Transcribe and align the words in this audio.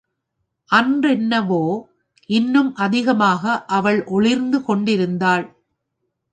அன்றென்னவோ, 0.69 1.81
இன்னும் 2.29 2.75
அதிகமாக 2.75 3.65
அவள் 3.65 4.03
ஒளிர்ந்து 4.03 4.63
கொண்டிருந்தாள். 4.63 5.45